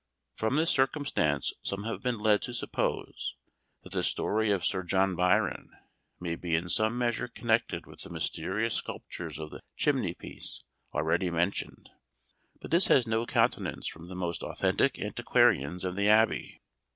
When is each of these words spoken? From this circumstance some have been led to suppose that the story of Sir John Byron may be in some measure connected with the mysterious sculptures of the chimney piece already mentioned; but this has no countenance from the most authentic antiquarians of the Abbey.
From 0.35 0.55
this 0.55 0.71
circumstance 0.71 1.53
some 1.61 1.83
have 1.83 2.01
been 2.01 2.17
led 2.17 2.41
to 2.41 2.55
suppose 2.55 3.35
that 3.83 3.91
the 3.93 4.01
story 4.01 4.49
of 4.49 4.65
Sir 4.65 4.81
John 4.81 5.15
Byron 5.15 5.69
may 6.19 6.35
be 6.35 6.55
in 6.55 6.69
some 6.69 6.97
measure 6.97 7.27
connected 7.27 7.85
with 7.85 8.01
the 8.01 8.09
mysterious 8.09 8.73
sculptures 8.73 9.37
of 9.37 9.51
the 9.51 9.61
chimney 9.77 10.15
piece 10.15 10.63
already 10.91 11.29
mentioned; 11.29 11.91
but 12.59 12.71
this 12.71 12.87
has 12.87 13.05
no 13.05 13.27
countenance 13.27 13.85
from 13.85 14.07
the 14.07 14.15
most 14.15 14.41
authentic 14.41 14.97
antiquarians 14.97 15.83
of 15.83 15.95
the 15.95 16.09
Abbey. 16.09 16.63